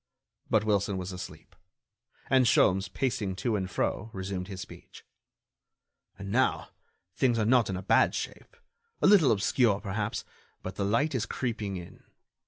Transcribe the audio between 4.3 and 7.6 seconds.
his speech: "And, now, things are